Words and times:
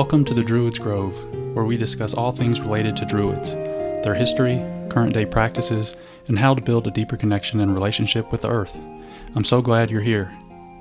Welcome 0.00 0.24
to 0.24 0.32
the 0.32 0.42
Druids 0.42 0.78
Grove, 0.78 1.14
where 1.54 1.66
we 1.66 1.76
discuss 1.76 2.14
all 2.14 2.32
things 2.32 2.58
related 2.58 2.96
to 2.96 3.04
Druids, 3.04 3.52
their 4.02 4.14
history, 4.14 4.56
current 4.88 5.12
day 5.12 5.26
practices, 5.26 5.94
and 6.26 6.38
how 6.38 6.54
to 6.54 6.62
build 6.62 6.86
a 6.86 6.90
deeper 6.90 7.18
connection 7.18 7.60
and 7.60 7.74
relationship 7.74 8.32
with 8.32 8.40
the 8.40 8.48
Earth. 8.48 8.74
I'm 9.34 9.44
so 9.44 9.60
glad 9.60 9.90
you're 9.90 10.00
here. 10.00 10.32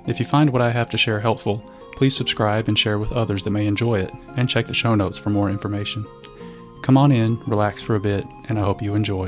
If 0.07 0.19
you 0.19 0.25
find 0.25 0.51
what 0.51 0.61
I 0.61 0.71
have 0.71 0.89
to 0.91 0.97
share 0.97 1.19
helpful, 1.19 1.61
please 1.97 2.15
subscribe 2.15 2.69
and 2.69 2.79
share 2.79 2.97
with 2.97 3.11
others 3.11 3.43
that 3.43 3.51
may 3.51 3.67
enjoy 3.67 3.99
it, 3.99 4.09
and 4.37 4.47
check 4.47 4.67
the 4.67 4.73
show 4.73 4.95
notes 4.95 5.17
for 5.17 5.31
more 5.31 5.49
information. 5.49 6.07
Come 6.81 6.95
on 6.95 7.11
in, 7.11 7.41
relax 7.41 7.81
for 7.81 7.95
a 7.95 7.99
bit, 7.99 8.25
and 8.47 8.57
I 8.57 8.61
hope 8.61 8.81
you 8.81 8.95
enjoy. 8.95 9.27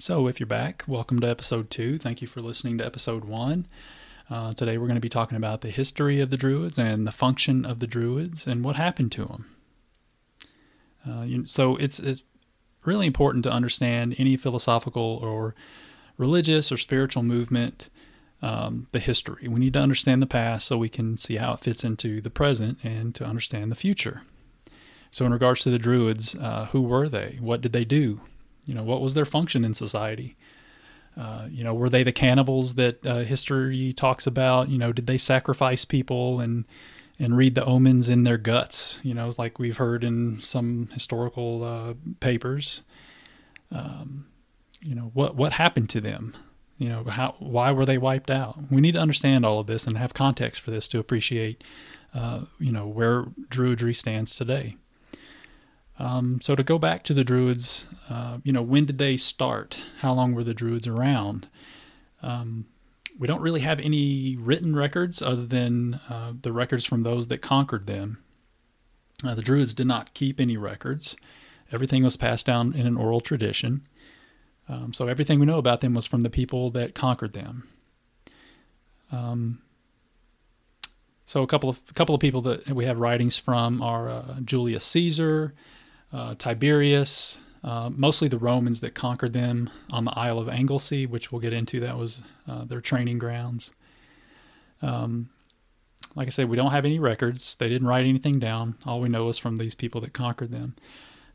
So, 0.00 0.26
if 0.26 0.40
you're 0.40 0.48
back, 0.48 0.82
welcome 0.88 1.20
to 1.20 1.30
episode 1.30 1.70
two. 1.70 1.96
Thank 1.96 2.20
you 2.20 2.26
for 2.26 2.40
listening 2.40 2.76
to 2.78 2.84
episode 2.84 3.24
one. 3.24 3.68
Uh, 4.28 4.52
today, 4.54 4.76
we're 4.76 4.88
going 4.88 4.96
to 4.96 5.00
be 5.00 5.08
talking 5.08 5.36
about 5.36 5.60
the 5.60 5.70
history 5.70 6.20
of 6.20 6.30
the 6.30 6.36
Druids 6.36 6.78
and 6.78 7.06
the 7.06 7.12
function 7.12 7.64
of 7.64 7.78
the 7.78 7.86
Druids 7.86 8.44
and 8.44 8.64
what 8.64 8.74
happened 8.74 9.12
to 9.12 9.24
them. 9.24 9.56
Uh, 11.08 11.22
you, 11.22 11.46
so, 11.46 11.76
it's, 11.76 12.00
it's 12.00 12.24
really 12.84 13.06
important 13.06 13.44
to 13.44 13.52
understand 13.52 14.16
any 14.18 14.36
philosophical 14.36 15.20
or 15.22 15.54
religious 16.16 16.72
or 16.72 16.76
spiritual 16.76 17.22
movement, 17.22 17.88
um, 18.42 18.88
the 18.90 18.98
history. 18.98 19.46
We 19.46 19.60
need 19.60 19.74
to 19.74 19.78
understand 19.78 20.20
the 20.20 20.26
past 20.26 20.66
so 20.66 20.76
we 20.76 20.88
can 20.88 21.16
see 21.16 21.36
how 21.36 21.52
it 21.52 21.60
fits 21.60 21.84
into 21.84 22.20
the 22.20 22.30
present 22.30 22.78
and 22.82 23.14
to 23.14 23.24
understand 23.24 23.70
the 23.70 23.76
future. 23.76 24.22
So, 25.12 25.24
in 25.24 25.32
regards 25.32 25.62
to 25.62 25.70
the 25.70 25.78
Druids, 25.78 26.34
uh, 26.34 26.66
who 26.72 26.82
were 26.82 27.08
they? 27.08 27.38
What 27.40 27.60
did 27.60 27.72
they 27.72 27.84
do? 27.84 28.20
You 28.66 28.74
know, 28.74 28.82
what 28.82 29.00
was 29.00 29.14
their 29.14 29.24
function 29.24 29.64
in 29.64 29.72
society? 29.72 30.36
Uh, 31.16 31.46
you 31.50 31.64
know, 31.64 31.74
were 31.74 31.88
they 31.88 32.02
the 32.02 32.12
cannibals 32.12 32.74
that 32.74 33.04
uh, 33.06 33.20
history 33.20 33.92
talks 33.92 34.26
about? 34.26 34.68
You 34.68 34.78
know, 34.78 34.92
did 34.92 35.06
they 35.06 35.16
sacrifice 35.16 35.84
people 35.84 36.40
and 36.40 36.64
and 37.18 37.36
read 37.36 37.54
the 37.54 37.64
omens 37.64 38.08
in 38.08 38.24
their 38.24 38.36
guts? 38.36 38.98
You 39.02 39.14
know, 39.14 39.30
like 39.38 39.58
we've 39.58 39.78
heard 39.78 40.04
in 40.04 40.40
some 40.42 40.88
historical 40.92 41.64
uh, 41.64 41.94
papers. 42.20 42.82
Um, 43.72 44.26
you 44.82 44.94
know, 44.94 45.10
what 45.14 45.36
what 45.36 45.54
happened 45.54 45.88
to 45.90 46.00
them? 46.00 46.34
You 46.78 46.90
know, 46.90 47.04
how 47.04 47.34
why 47.38 47.72
were 47.72 47.86
they 47.86 47.98
wiped 47.98 48.30
out? 48.30 48.70
We 48.70 48.82
need 48.82 48.92
to 48.92 49.00
understand 49.00 49.46
all 49.46 49.58
of 49.58 49.66
this 49.66 49.86
and 49.86 49.96
have 49.96 50.12
context 50.12 50.60
for 50.60 50.70
this 50.70 50.86
to 50.88 50.98
appreciate, 50.98 51.64
uh, 52.14 52.42
you 52.58 52.70
know, 52.70 52.86
where 52.86 53.22
Druidry 53.48 53.96
stands 53.96 54.36
today. 54.36 54.76
Um, 55.98 56.40
so 56.42 56.54
to 56.54 56.62
go 56.62 56.78
back 56.78 57.02
to 57.04 57.14
the 57.14 57.24
Druids, 57.24 57.86
uh, 58.10 58.38
you 58.44 58.52
know, 58.52 58.62
when 58.62 58.84
did 58.84 58.98
they 58.98 59.16
start? 59.16 59.78
How 60.00 60.12
long 60.12 60.34
were 60.34 60.44
the 60.44 60.54
Druids 60.54 60.86
around? 60.86 61.48
Um, 62.22 62.66
we 63.18 63.26
don't 63.26 63.40
really 63.40 63.60
have 63.60 63.80
any 63.80 64.36
written 64.36 64.76
records 64.76 65.22
other 65.22 65.46
than 65.46 66.00
uh, 66.08 66.34
the 66.40 66.52
records 66.52 66.84
from 66.84 67.02
those 67.02 67.28
that 67.28 67.38
conquered 67.38 67.86
them. 67.86 68.18
Uh, 69.24 69.34
the 69.34 69.42
Druids 69.42 69.72
did 69.72 69.86
not 69.86 70.12
keep 70.12 70.38
any 70.38 70.56
records. 70.56 71.16
Everything 71.72 72.04
was 72.04 72.16
passed 72.16 72.46
down 72.46 72.74
in 72.74 72.86
an 72.86 72.96
oral 72.96 73.20
tradition. 73.20 73.86
Um, 74.68 74.92
so 74.92 75.06
everything 75.06 75.40
we 75.40 75.46
know 75.46 75.58
about 75.58 75.80
them 75.80 75.94
was 75.94 76.06
from 76.06 76.20
the 76.20 76.30
people 76.30 76.70
that 76.70 76.94
conquered 76.94 77.32
them. 77.32 77.68
Um, 79.10 79.62
so 81.24 81.42
a 81.42 81.46
couple 81.46 81.68
of 81.68 81.80
a 81.88 81.92
couple 81.92 82.14
of 82.14 82.20
people 82.20 82.40
that 82.42 82.68
we 82.68 82.84
have 82.84 82.98
writings 82.98 83.36
from 83.36 83.82
are 83.82 84.08
uh, 84.08 84.36
Julius 84.44 84.84
Caesar, 84.84 85.54
uh, 86.12 86.34
Tiberius, 86.38 87.38
uh, 87.64 87.90
mostly 87.90 88.28
the 88.28 88.38
Romans 88.38 88.80
that 88.80 88.94
conquered 88.94 89.32
them 89.32 89.70
on 89.92 90.04
the 90.04 90.12
Isle 90.16 90.38
of 90.38 90.48
Anglesey, 90.48 91.06
which 91.06 91.32
we'll 91.32 91.40
get 91.40 91.52
into. 91.52 91.80
That 91.80 91.98
was 91.98 92.22
uh, 92.48 92.64
their 92.64 92.80
training 92.80 93.18
grounds. 93.18 93.72
Um, 94.82 95.30
like 96.14 96.28
I 96.28 96.30
said, 96.30 96.48
we 96.48 96.56
don't 96.56 96.70
have 96.70 96.84
any 96.84 96.98
records. 96.98 97.56
They 97.56 97.68
didn't 97.68 97.88
write 97.88 98.06
anything 98.06 98.38
down. 98.38 98.76
All 98.86 99.00
we 99.00 99.08
know 99.08 99.28
is 99.28 99.38
from 99.38 99.56
these 99.56 99.74
people 99.74 100.00
that 100.02 100.12
conquered 100.12 100.52
them. 100.52 100.76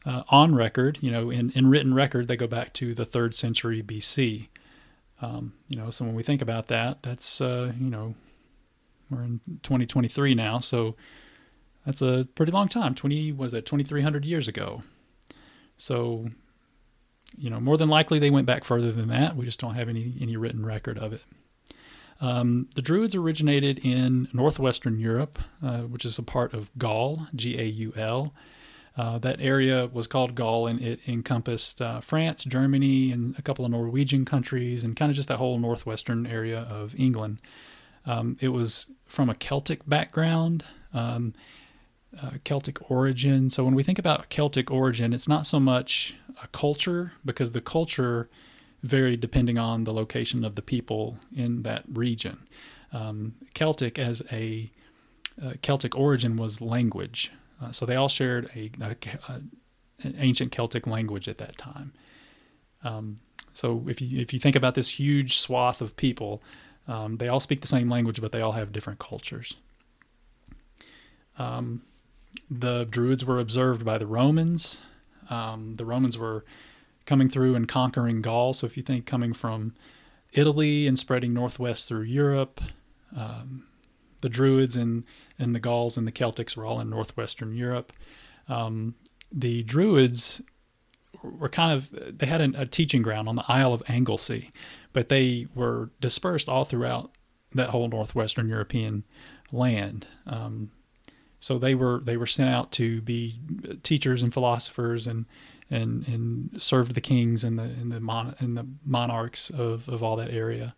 Uh, 0.04 0.24
on 0.30 0.56
record, 0.56 0.98
you 1.02 1.12
know, 1.12 1.30
in, 1.30 1.52
in 1.52 1.70
written 1.70 1.94
record, 1.94 2.28
they 2.28 2.36
go 2.36 2.48
back 2.48 2.74
to 2.74 2.96
the 2.96 3.06
third 3.06 3.36
century 3.36 3.84
BC. 3.84 4.48
Um, 5.22 5.54
you 5.68 5.78
know, 5.78 5.92
so 5.92 6.06
when 6.06 6.16
we 6.16 6.24
think 6.24 6.42
about 6.42 6.68
that, 6.68 7.04
that's, 7.04 7.40
uh, 7.40 7.72
you 7.80 7.92
know, 7.92 8.16
we're 9.12 9.22
in 9.22 9.42
2023 9.62 10.34
now. 10.34 10.58
So 10.58 10.96
that's 11.86 12.02
a 12.02 12.28
pretty 12.36 12.52
long 12.52 12.68
time. 12.68 12.96
20 12.96 13.32
was 13.34 13.54
it 13.54 13.66
2300 13.66 14.26
years 14.26 14.48
ago. 14.48 14.84
So, 15.78 16.28
you 17.36 17.50
know, 17.50 17.60
more 17.60 17.78
than 17.78 17.90
likely 17.90 18.20
they 18.20 18.30
went 18.30 18.46
back 18.46 18.64
further 18.64 18.92
than 18.92 19.08
that. 19.10 19.36
We 19.36 19.46
just 19.46 19.60
don't 19.60 19.76
have 19.76 19.90
any 19.90 20.16
any 20.22 20.38
written 20.38 20.66
record 20.66 20.98
of 20.98 21.14
it. 21.14 21.22
Um, 22.20 22.70
the 22.76 22.84
Druids 22.84 23.16
originated 23.16 23.80
in 23.80 24.28
northwestern 24.32 25.00
Europe, 25.00 25.40
uh, 25.64 25.80
which 25.80 26.06
is 26.06 26.20
a 26.20 26.24
part 26.24 26.54
of 26.54 26.70
Gaul, 26.78 27.28
G 27.36 27.60
A 27.60 27.64
U 27.64 27.94
L. 27.96 28.34
Uh, 28.96 29.18
that 29.20 29.40
area 29.40 29.88
was 29.88 30.06
called 30.06 30.36
Gaul, 30.36 30.68
and 30.68 30.80
it 30.82 31.00
encompassed 31.08 31.82
uh, 31.82 32.02
France, 32.02 32.44
Germany, 32.44 33.12
and 33.12 33.38
a 33.40 33.42
couple 33.42 33.66
of 33.66 33.72
Norwegian 33.72 34.26
countries, 34.26 34.84
and 34.84 34.96
kind 34.96 35.10
of 35.10 35.16
just 35.16 35.30
that 35.30 35.38
whole 35.38 35.58
northwestern 35.58 36.28
area 36.28 36.68
of 36.70 36.94
England. 37.00 37.40
Um, 38.06 38.38
it 38.42 38.50
was 38.50 38.92
from 39.06 39.30
a 39.30 39.36
Celtic 39.36 39.88
background. 39.88 40.66
Um, 40.94 41.34
uh, 42.22 42.32
Celtic 42.44 42.92
origin. 42.92 43.50
So 43.50 43.64
when 43.64 43.76
we 43.76 43.84
think 43.84 44.00
about 44.00 44.30
Celtic 44.30 44.72
origin, 44.72 45.14
it's 45.14 45.28
not 45.28 45.46
so 45.46 45.60
much 45.60 46.16
a 46.42 46.48
culture 46.48 47.14
because 47.24 47.52
the 47.52 47.62
culture 47.62 48.30
varied 48.84 49.20
depending 49.20 49.58
on 49.58 49.84
the 49.84 49.94
location 49.94 50.44
of 50.44 50.56
the 50.56 50.62
people 50.62 51.18
in 51.36 51.64
that 51.64 51.84
region. 51.88 52.48
Um, 52.92 53.36
Celtic 53.54 54.00
as 54.00 54.22
a 54.32 54.72
uh, 55.42 55.54
Celtic 55.62 55.96
origin 55.96 56.36
was 56.36 56.62
language. 56.62 57.32
Uh, 57.62 57.72
so 57.72 57.86
they 57.86 57.96
all 57.96 58.10
shared 58.10 58.50
a, 58.56 58.72
a, 58.82 58.96
a, 59.30 59.42
an 60.04 60.16
ancient 60.18 60.52
Celtic 60.52 60.88
language 60.88 61.28
at 61.28 61.38
that 61.38 61.58
time. 61.58 61.94
Um, 62.84 63.18
so 63.54 63.86
if 63.88 64.02
you 64.02 64.20
if 64.20 64.34
you 64.34 64.40
think 64.40 64.56
about 64.56 64.76
this 64.76 65.00
huge 65.00 65.38
swath 65.38 65.82
of 65.82 65.96
people, 65.96 66.42
um, 66.88 67.18
they 67.18 67.28
all 67.28 67.40
speak 67.40 67.62
the 67.62 67.68
same 67.68 67.90
language, 67.90 68.20
but 68.20 68.32
they 68.32 68.42
all 68.42 68.54
have 68.54 68.72
different 68.72 69.00
cultures. 69.00 69.56
Um, 71.38 71.84
the 72.50 72.86
Druids 72.86 73.26
were 73.26 73.40
observed 73.40 73.86
by 73.86 73.98
the 73.98 74.08
Romans. 74.08 74.80
Um, 75.30 75.76
the 75.76 75.86
Romans 75.86 76.18
were 76.18 76.44
coming 77.06 77.30
through 77.30 77.56
and 77.56 77.68
conquering 77.68 78.22
Gaul. 78.22 78.54
So 78.54 78.68
if 78.68 78.78
you 78.78 78.84
think 78.84 79.06
coming 79.06 79.34
from 79.34 79.74
Italy 80.34 80.88
and 80.88 80.98
spreading 80.98 81.34
northwest 81.34 81.88
through 81.88 82.04
Europe, 82.04 82.62
um, 83.16 83.66
the 84.22 84.30
Druids 84.30 84.76
and, 84.76 85.04
and 85.40 85.56
the 85.56 85.60
Gauls 85.60 85.98
and 85.98 86.08
the 86.08 86.12
Celtics 86.12 86.56
were 86.56 86.66
all 86.66 86.80
in 86.80 86.90
northwestern 86.90 87.56
Europe. 87.56 87.92
Um, 88.48 88.96
the 89.32 89.64
Druids 89.64 90.42
were 91.24 91.50
kind 91.50 91.72
of, 91.72 92.18
they 92.18 92.26
had 92.26 92.42
a, 92.42 92.62
a 92.62 92.66
teaching 92.66 93.02
ground 93.02 93.28
on 93.28 93.36
the 93.36 93.46
Isle 93.48 93.74
of 93.74 93.84
Anglesey, 93.88 94.52
but 94.94 95.10
they 95.10 95.48
were 95.56 95.90
dispersed 96.00 96.50
all 96.50 96.66
throughout 96.66 97.12
that 97.54 97.70
whole 97.70 97.88
northwestern 97.88 98.48
European 98.48 99.04
land. 99.52 100.08
Um, 100.26 100.72
so 101.42 101.58
they 101.58 101.76
were 101.76 102.00
they 102.00 102.16
were 102.16 102.28
sent 102.28 102.50
out 102.50 102.72
to 102.74 103.02
be 103.02 103.40
teachers 103.84 104.24
and 104.24 104.34
philosophers 104.34 105.08
and 105.08 105.26
and 105.70 106.08
and 106.08 106.62
served 106.62 106.94
the 106.94 107.02
kings 107.02 107.44
and 107.44 107.60
the 107.60 107.64
and 107.64 107.92
the 107.92 108.00
mon, 108.00 108.36
and 108.40 108.56
the 108.56 108.66
monarchs 108.86 109.50
of 109.50 109.90
of 109.90 110.02
all 110.02 110.16
that 110.16 110.32
area. 110.32 110.76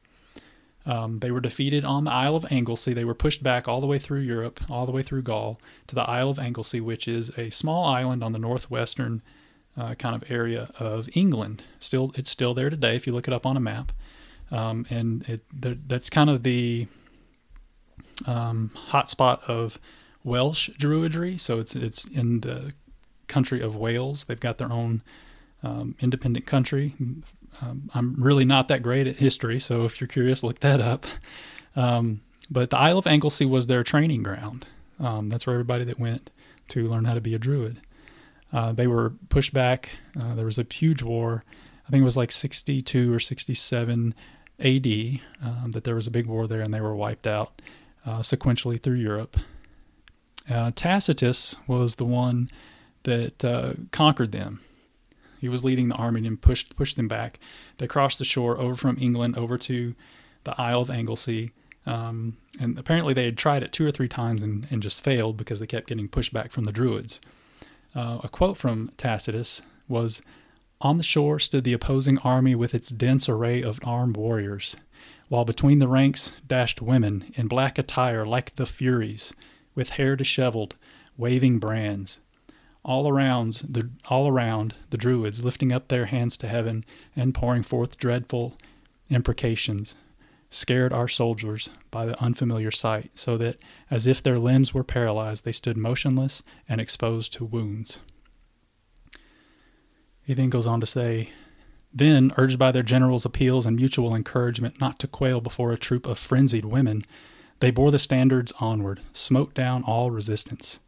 Um, 0.85 1.19
they 1.19 1.31
were 1.31 1.39
defeated 1.39 1.85
on 1.85 2.03
the 2.03 2.11
Isle 2.11 2.35
of 2.35 2.45
Anglesey. 2.51 2.93
They 2.93 3.05
were 3.05 3.13
pushed 3.13 3.41
back 3.41 3.67
all 3.69 3.79
the 3.79 3.87
way 3.87 3.99
through 3.99 4.19
Europe, 4.19 4.59
all 4.69 4.85
the 4.85 4.91
way 4.91 5.01
through 5.01 5.21
Gaul, 5.21 5.59
to 5.87 5.95
the 5.95 6.01
Isle 6.01 6.29
of 6.29 6.39
Anglesey, 6.39 6.81
which 6.81 7.07
is 7.07 7.29
a 7.37 7.49
small 7.51 7.85
island 7.85 8.21
on 8.21 8.33
the 8.33 8.39
northwestern 8.39 9.21
uh, 9.77 9.95
kind 9.95 10.13
of 10.13 10.29
area 10.29 10.71
of 10.79 11.09
England. 11.13 11.63
Still, 11.79 12.11
it's 12.15 12.29
still 12.29 12.53
there 12.53 12.69
today 12.69 12.97
if 12.97 13.07
you 13.07 13.13
look 13.13 13.29
it 13.29 13.33
up 13.33 13.45
on 13.45 13.55
a 13.55 13.61
map, 13.61 13.93
um, 14.51 14.85
and 14.89 15.27
it, 15.29 15.45
that's 15.87 16.09
kind 16.09 16.29
of 16.29 16.43
the 16.43 16.87
um, 18.25 18.71
hotspot 18.89 19.41
of 19.43 19.79
Welsh 20.23 20.69
Druidry. 20.71 21.39
So 21.39 21.59
it's 21.59 21.75
it's 21.75 22.05
in 22.05 22.41
the 22.41 22.73
country 23.27 23.61
of 23.61 23.75
Wales. 23.75 24.25
They've 24.25 24.39
got 24.39 24.57
their 24.57 24.71
own 24.71 25.01
um, 25.63 25.95
independent 25.99 26.45
country. 26.45 26.95
Um, 27.61 27.89
I'm 27.93 28.15
really 28.21 28.45
not 28.45 28.67
that 28.67 28.83
great 28.83 29.07
at 29.07 29.17
history, 29.17 29.59
so 29.59 29.85
if 29.85 30.01
you're 30.01 30.07
curious, 30.07 30.43
look 30.43 30.59
that 30.59 30.81
up. 30.81 31.05
Um, 31.75 32.21
but 32.49 32.69
the 32.69 32.77
Isle 32.77 32.97
of 32.97 33.07
Anglesey 33.07 33.45
was 33.45 33.67
their 33.67 33.83
training 33.83 34.23
ground. 34.23 34.67
Um, 34.99 35.29
that's 35.29 35.47
where 35.47 35.53
everybody 35.53 35.85
that 35.85 35.99
went 35.99 36.29
to 36.69 36.87
learn 36.87 37.05
how 37.05 37.13
to 37.13 37.21
be 37.21 37.33
a 37.33 37.39
druid. 37.39 37.79
Uh, 38.51 38.71
they 38.71 38.87
were 38.87 39.13
pushed 39.29 39.53
back. 39.53 39.89
Uh, 40.19 40.35
there 40.35 40.45
was 40.45 40.59
a 40.59 40.65
huge 40.69 41.01
war. 41.01 41.43
I 41.87 41.89
think 41.89 42.01
it 42.01 42.05
was 42.05 42.17
like 42.17 42.31
62 42.31 43.13
or 43.13 43.19
67 43.19 44.13
AD 44.59 44.87
um, 45.41 45.71
that 45.71 45.83
there 45.83 45.95
was 45.95 46.07
a 46.07 46.11
big 46.11 46.27
war 46.27 46.47
there, 46.47 46.61
and 46.61 46.73
they 46.73 46.81
were 46.81 46.95
wiped 46.95 47.27
out 47.27 47.61
uh, 48.05 48.19
sequentially 48.19 48.81
through 48.81 48.97
Europe. 48.97 49.37
Uh, 50.49 50.71
Tacitus 50.75 51.55
was 51.67 51.95
the 51.95 52.05
one 52.05 52.49
that 53.03 53.43
uh, 53.43 53.73
conquered 53.91 54.31
them. 54.31 54.59
He 55.39 55.49
was 55.49 55.63
leading 55.63 55.89
the 55.89 55.95
army 55.95 56.25
and 56.25 56.41
pushed 56.41 56.75
pushed 56.75 56.95
them 56.95 57.07
back. 57.07 57.39
They 57.77 57.87
crossed 57.87 58.19
the 58.19 58.25
shore 58.25 58.57
over 58.57 58.75
from 58.75 58.97
England 58.99 59.37
over 59.37 59.57
to 59.57 59.93
the 60.45 60.59
Isle 60.59 60.81
of 60.81 60.89
Anglesey. 60.89 61.51
Um, 61.85 62.37
and 62.61 62.77
apparently 62.77 63.13
they 63.13 63.25
had 63.25 63.37
tried 63.37 63.63
it 63.63 63.73
two 63.73 63.85
or 63.85 63.91
three 63.91 64.07
times 64.07 64.41
and, 64.41 64.67
and 64.71 64.81
just 64.81 65.03
failed 65.03 65.35
because 65.35 65.59
they 65.59 65.67
kept 65.67 65.87
getting 65.87 66.07
pushed 66.07 66.33
back 66.33 66.51
from 66.51 66.63
the 66.63 66.71
Druids. 66.71 67.19
Uh, 67.93 68.19
a 68.23 68.29
quote 68.29 68.57
from 68.57 68.91
Tacitus 68.97 69.61
was 69.87 70.21
On 70.81 70.97
the 70.97 71.03
shore 71.03 71.39
stood 71.39 71.65
the 71.65 71.73
opposing 71.73 72.17
army 72.19 72.55
with 72.55 72.73
its 72.73 72.89
dense 72.89 73.27
array 73.27 73.61
of 73.61 73.79
armed 73.83 74.15
warriors, 74.15 74.77
while 75.27 75.45
between 75.45 75.79
the 75.79 75.87
ranks 75.89 76.33
dashed 76.47 76.81
women 76.81 77.33
in 77.35 77.47
black 77.47 77.77
attire 77.77 78.25
like 78.25 78.55
the 78.55 78.65
Furies, 78.65 79.33
with 79.75 79.89
hair 79.89 80.15
disheveled, 80.15 80.75
waving 81.17 81.59
brands. 81.59 82.19
All 82.85 83.07
around 83.07 83.63
the 83.67 83.89
all 84.05 84.27
around 84.27 84.75
the 84.89 84.97
Druids 84.97 85.43
lifting 85.43 85.71
up 85.71 85.87
their 85.87 86.05
hands 86.05 86.35
to 86.37 86.47
heaven 86.47 86.83
and 87.15 87.33
pouring 87.33 87.63
forth 87.63 87.97
dreadful 87.97 88.57
imprecations, 89.09 89.95
scared 90.49 90.91
our 90.91 91.07
soldiers 91.07 91.69
by 91.91 92.05
the 92.05 92.21
unfamiliar 92.21 92.71
sight, 92.71 93.11
so 93.15 93.37
that, 93.37 93.57
as 93.89 94.05
if 94.05 94.21
their 94.21 94.37
limbs 94.37 94.73
were 94.73 94.83
paralyzed, 94.83 95.45
they 95.45 95.51
stood 95.51 95.77
motionless 95.77 96.43
and 96.67 96.81
exposed 96.81 97.33
to 97.33 97.45
wounds. 97.45 97.99
He 100.23 100.33
then 100.33 100.49
goes 100.49 100.67
on 100.67 100.79
to 100.79 100.85
say, 100.85 101.29
Then, 101.93 102.31
urged 102.37 102.57
by 102.59 102.71
their 102.71 102.83
general's 102.83 103.25
appeals 103.25 103.65
and 103.65 103.75
mutual 103.75 104.15
encouragement 104.15 104.79
not 104.79 104.99
to 104.99 105.07
quail 105.07 105.41
before 105.41 105.71
a 105.71 105.77
troop 105.77 106.05
of 106.05 106.19
frenzied 106.19 106.65
women, 106.65 107.03
they 107.63 107.71
bore 107.71 107.91
the 107.91 107.97
standards 107.97 108.51
onward, 108.59 108.99
smote 109.13 109.53
down 109.53 109.83
all 109.83 110.11
resistance, 110.11 110.81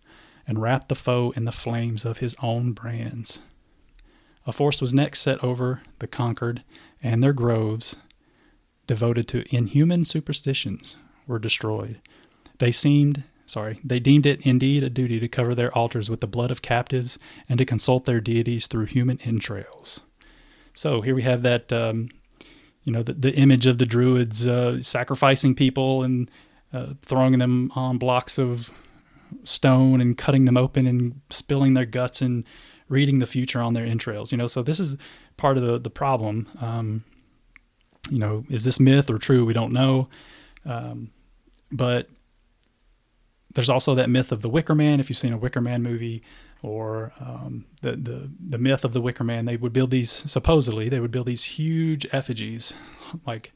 and 0.45 0.61
wrapped 0.61 0.89
the 0.89 0.93
foe 0.93 1.31
in 1.33 1.45
the 1.45 1.51
flames 1.53 2.03
of 2.03 2.17
his 2.17 2.35
own 2.41 2.73
brands. 2.73 3.41
A 4.45 4.51
force 4.51 4.81
was 4.81 4.93
next 4.93 5.21
set 5.21 5.41
over 5.41 5.81
the 5.99 6.07
conquered, 6.07 6.65
and 7.01 7.23
their 7.23 7.31
groves, 7.31 7.95
devoted 8.87 9.25
to 9.29 9.55
inhuman 9.55 10.03
superstitions, 10.03 10.97
were 11.25 11.39
destroyed. 11.39 12.01
They 12.57 12.73
seemed 12.73 13.23
sorry, 13.45 13.79
they 13.81 14.01
deemed 14.01 14.25
it 14.25 14.41
indeed 14.41 14.83
a 14.83 14.89
duty 14.89 15.17
to 15.21 15.29
cover 15.29 15.55
their 15.55 15.73
altars 15.73 16.09
with 16.09 16.19
the 16.19 16.27
blood 16.27 16.51
of 16.51 16.61
captives 16.61 17.17
and 17.47 17.57
to 17.57 17.63
consult 17.63 18.03
their 18.03 18.19
deities 18.19 18.67
through 18.67 18.87
human 18.87 19.21
entrails. 19.21 20.01
So 20.73 20.99
here 20.99 21.15
we 21.15 21.21
have 21.21 21.41
that, 21.43 21.71
um, 21.71 22.09
you 22.83 22.91
know, 22.91 23.01
the, 23.01 23.13
the, 23.13 23.33
image 23.33 23.65
of 23.65 23.77
the 23.77 23.85
druids 23.85 24.45
uh, 24.45 24.81
sacrificing 24.81 25.55
people 25.55 26.03
and 26.03 26.29
uh, 26.73 26.93
throwing 27.01 27.37
them 27.37 27.71
on 27.75 27.97
blocks 27.97 28.37
of 28.37 28.71
stone 29.43 30.01
and 30.01 30.17
cutting 30.17 30.45
them 30.45 30.57
open 30.57 30.87
and 30.87 31.21
spilling 31.29 31.73
their 31.73 31.85
guts 31.85 32.21
and 32.21 32.43
reading 32.89 33.19
the 33.19 33.25
future 33.25 33.61
on 33.61 33.73
their 33.73 33.85
entrails. 33.85 34.31
You 34.31 34.37
know, 34.37 34.47
so 34.47 34.61
this 34.61 34.79
is 34.79 34.97
part 35.37 35.57
of 35.57 35.63
the 35.63 35.79
the 35.79 35.89
problem. 35.89 36.47
Um, 36.59 37.03
you 38.09 38.19
know, 38.19 38.45
is 38.49 38.63
this 38.63 38.79
myth 38.79 39.09
or 39.09 39.17
true? 39.17 39.45
We 39.45 39.53
don't 39.53 39.73
know. 39.73 40.09
Um, 40.65 41.11
but 41.71 42.07
there's 43.53 43.69
also 43.69 43.95
that 43.95 44.09
myth 44.09 44.31
of 44.31 44.41
the 44.41 44.49
Wicker 44.49 44.75
Man. 44.75 44.99
If 44.99 45.09
you've 45.09 45.17
seen 45.17 45.33
a 45.33 45.37
Wicker 45.37 45.61
Man 45.61 45.81
movie, 45.81 46.21
or 46.61 47.13
um, 47.19 47.65
the 47.81 47.95
the 47.95 48.31
the 48.39 48.57
myth 48.57 48.83
of 48.83 48.93
the 48.93 49.01
Wicker 49.01 49.23
Man, 49.23 49.45
they 49.45 49.57
would 49.57 49.73
build 49.73 49.91
these 49.91 50.11
supposedly 50.11 50.89
they 50.89 50.99
would 50.99 51.11
build 51.11 51.27
these 51.27 51.43
huge 51.43 52.05
effigies, 52.11 52.73
like 53.25 53.53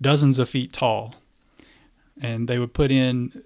dozens 0.00 0.38
of 0.38 0.48
feet 0.48 0.72
tall, 0.72 1.14
and 2.22 2.48
they 2.48 2.58
would 2.58 2.74
put 2.74 2.90
in 2.90 3.42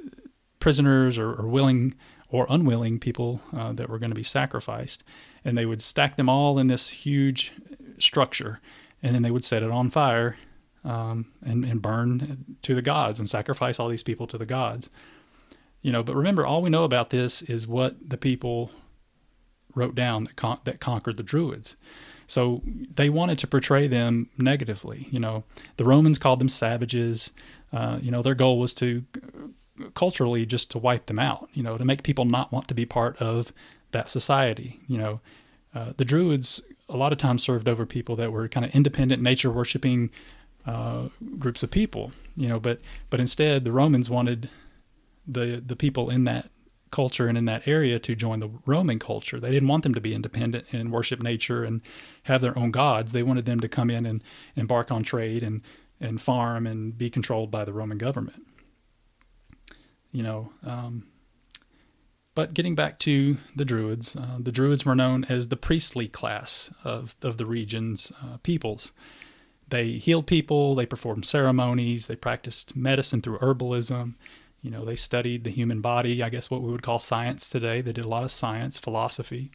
prisoners 0.60 1.18
or, 1.18 1.32
or 1.32 1.46
willing 1.48 1.94
or 2.28 2.46
unwilling 2.48 2.98
people 2.98 3.40
uh, 3.52 3.72
that 3.72 3.90
were 3.90 3.98
going 3.98 4.10
to 4.10 4.16
be 4.16 4.22
sacrificed, 4.22 5.04
and 5.44 5.56
they 5.56 5.66
would 5.66 5.82
stack 5.82 6.16
them 6.16 6.28
all 6.28 6.58
in 6.58 6.66
this 6.66 6.88
huge 6.88 7.52
structure, 7.98 8.60
and 9.02 9.14
then 9.14 9.22
they 9.22 9.30
would 9.30 9.44
set 9.44 9.62
it 9.62 9.70
on 9.70 9.90
fire 9.90 10.36
um, 10.84 11.26
and, 11.44 11.64
and 11.64 11.82
burn 11.82 12.56
to 12.62 12.74
the 12.74 12.82
gods 12.82 13.18
and 13.18 13.28
sacrifice 13.28 13.78
all 13.78 13.88
these 13.88 14.02
people 14.02 14.26
to 14.26 14.38
the 14.38 14.46
gods. 14.46 14.88
You 15.82 15.92
know, 15.92 16.02
but 16.02 16.16
remember, 16.16 16.46
all 16.46 16.62
we 16.62 16.70
know 16.70 16.84
about 16.84 17.10
this 17.10 17.42
is 17.42 17.66
what 17.66 18.08
the 18.08 18.16
people 18.16 18.70
wrote 19.74 19.94
down 19.94 20.24
that 20.24 20.36
con- 20.36 20.60
that 20.64 20.80
conquered 20.80 21.16
the 21.16 21.22
Druids. 21.22 21.76
So 22.32 22.62
they 22.64 23.10
wanted 23.10 23.36
to 23.40 23.46
portray 23.46 23.86
them 23.88 24.30
negatively. 24.38 25.06
You 25.10 25.20
know, 25.20 25.44
the 25.76 25.84
Romans 25.84 26.18
called 26.18 26.38
them 26.38 26.48
savages. 26.48 27.30
Uh, 27.74 27.98
you 28.00 28.10
know, 28.10 28.22
their 28.22 28.34
goal 28.34 28.58
was 28.58 28.72
to 28.74 29.04
culturally 29.94 30.46
just 30.46 30.70
to 30.70 30.78
wipe 30.78 31.06
them 31.06 31.18
out. 31.18 31.50
You 31.52 31.62
know, 31.62 31.76
to 31.76 31.84
make 31.84 32.02
people 32.02 32.24
not 32.24 32.50
want 32.50 32.68
to 32.68 32.74
be 32.74 32.86
part 32.86 33.18
of 33.18 33.52
that 33.90 34.10
society. 34.10 34.80
You 34.88 34.96
know, 34.96 35.20
uh, 35.74 35.92
the 35.98 36.06
Druids 36.06 36.62
a 36.88 36.96
lot 36.96 37.12
of 37.12 37.18
times 37.18 37.42
served 37.42 37.68
over 37.68 37.84
people 37.84 38.16
that 38.16 38.32
were 38.32 38.48
kind 38.48 38.64
of 38.64 38.74
independent, 38.74 39.22
nature 39.22 39.50
worshiping 39.50 40.08
uh, 40.64 41.08
groups 41.38 41.62
of 41.62 41.70
people. 41.70 42.12
You 42.34 42.48
know, 42.48 42.58
but 42.58 42.80
but 43.10 43.20
instead 43.20 43.64
the 43.64 43.72
Romans 43.72 44.08
wanted 44.08 44.48
the 45.26 45.62
the 45.64 45.76
people 45.76 46.08
in 46.08 46.24
that 46.24 46.48
culture 46.92 47.26
and 47.26 47.36
in 47.36 47.46
that 47.46 47.66
area 47.66 47.98
to 47.98 48.14
join 48.14 48.38
the 48.38 48.50
Roman 48.64 49.00
culture. 49.00 49.40
They 49.40 49.50
didn't 49.50 49.68
want 49.68 49.82
them 49.82 49.94
to 49.94 50.00
be 50.00 50.14
independent 50.14 50.66
and 50.72 50.92
worship 50.92 51.20
nature 51.20 51.64
and 51.64 51.80
have 52.24 52.40
their 52.40 52.56
own 52.56 52.70
gods. 52.70 53.12
They 53.12 53.24
wanted 53.24 53.46
them 53.46 53.58
to 53.60 53.68
come 53.68 53.90
in 53.90 54.06
and 54.06 54.22
embark 54.54 54.92
on 54.92 55.02
trade 55.02 55.42
and 55.42 55.62
and 56.00 56.20
farm 56.20 56.66
and 56.66 56.96
be 56.96 57.08
controlled 57.10 57.50
by 57.50 57.64
the 57.64 57.72
Roman 57.72 57.98
government. 57.98 58.44
You 60.10 60.22
know, 60.22 60.52
um, 60.64 61.06
but 62.34 62.54
getting 62.54 62.74
back 62.74 62.98
to 63.00 63.38
the 63.54 63.64
Druids, 63.64 64.16
uh, 64.16 64.38
the 64.38 64.52
Druids 64.52 64.84
were 64.84 64.94
known 64.94 65.24
as 65.24 65.48
the 65.48 65.56
priestly 65.56 66.08
class 66.08 66.70
of 66.84 67.14
of 67.22 67.36
the 67.36 67.46
region's 67.46 68.12
uh, 68.22 68.38
peoples. 68.42 68.92
They 69.68 69.92
healed 69.92 70.26
people, 70.26 70.74
they 70.74 70.84
performed 70.84 71.24
ceremonies, 71.24 72.06
they 72.06 72.16
practiced 72.16 72.76
medicine 72.76 73.22
through 73.22 73.38
herbalism, 73.38 74.14
you 74.62 74.70
know, 74.70 74.84
they 74.84 74.96
studied 74.96 75.44
the 75.44 75.50
human 75.50 75.80
body, 75.80 76.22
I 76.22 76.28
guess 76.28 76.50
what 76.50 76.62
we 76.62 76.70
would 76.70 76.82
call 76.82 77.00
science 77.00 77.50
today. 77.50 77.80
They 77.80 77.92
did 77.92 78.04
a 78.04 78.08
lot 78.08 78.22
of 78.22 78.30
science, 78.30 78.78
philosophy. 78.78 79.50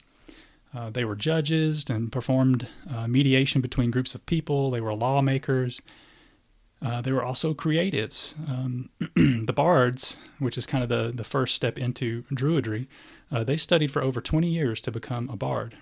Uh, 0.75 0.89
they 0.89 1.05
were 1.05 1.15
judges 1.15 1.85
and 1.89 2.11
performed 2.11 2.67
uh, 2.93 3.07
mediation 3.07 3.61
between 3.61 3.89
groups 3.89 4.15
of 4.15 4.25
people. 4.25 4.69
They 4.69 4.81
were 4.81 4.93
lawmakers. 4.93 5.81
Uh, 6.81 7.01
they 7.01 7.13
were 7.13 7.23
also 7.23 7.53
creatives. 7.53 8.35
Um, 8.49 8.89
the 9.45 9.53
bards, 9.53 10.17
which 10.39 10.57
is 10.57 10.65
kind 10.65 10.83
of 10.83 10.89
the, 10.89 11.11
the 11.15 11.23
first 11.23 11.55
step 11.55 11.77
into 11.77 12.23
druidry, 12.23 12.87
uh, 13.31 13.45
they 13.45 13.57
studied 13.57 13.91
for 13.91 14.01
over 14.01 14.19
20 14.19 14.47
years 14.47 14.81
to 14.81 14.91
become 14.91 15.29
a 15.29 15.37
bard. 15.37 15.77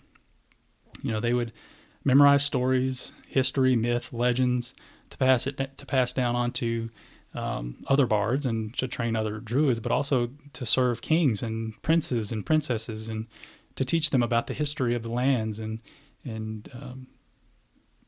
You 1.01 1.11
know, 1.11 1.19
they 1.19 1.33
would 1.33 1.51
memorize 2.03 2.43
stories, 2.43 3.11
history, 3.27 3.75
myth, 3.75 4.13
legends 4.13 4.75
to 5.09 5.17
pass 5.17 5.47
it 5.47 5.77
to 5.77 5.85
pass 5.85 6.13
down 6.13 6.35
onto 6.35 6.89
um, 7.35 7.75
other 7.87 8.07
bards 8.07 8.45
and 8.45 8.73
to 8.77 8.87
train 8.87 9.15
other 9.15 9.39
druids, 9.39 9.79
but 9.79 9.91
also 9.91 10.29
to 10.53 10.65
serve 10.65 11.01
kings 11.01 11.43
and 11.43 11.79
princes 11.81 12.31
and 12.31 12.45
princesses 12.45 13.09
and 13.09 13.27
to 13.75 13.83
teach 13.83 14.09
them 14.09 14.23
about 14.23 14.47
the 14.47 14.53
history 14.53 14.95
of 14.95 15.03
the 15.03 15.11
lands 15.11 15.59
and 15.59 15.79
and 16.23 16.69
um, 16.73 17.07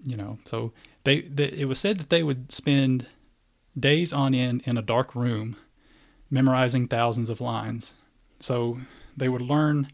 you 0.04 0.16
know 0.16 0.40
so 0.46 0.72
they, 1.04 1.22
they 1.22 1.50
it 1.50 1.66
was 1.66 1.80
said 1.80 2.00
that 2.00 2.10
they 2.10 2.24
would 2.24 2.52
spend 2.52 3.06
days 3.78 4.14
on 4.14 4.34
end 4.34 4.64
in 4.66 4.78
a 4.78 4.82
dark 4.82 5.14
room 5.14 5.58
memorizing 6.30 6.88
thousands 6.88 7.30
of 7.30 7.42
lines. 7.42 7.94
So 8.40 8.80
they 9.16 9.30
would 9.30 9.42
learn 9.42 9.88